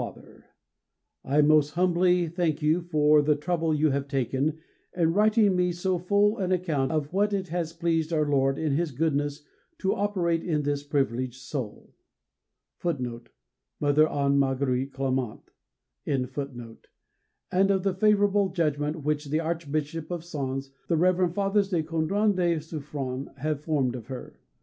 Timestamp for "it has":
7.33-7.71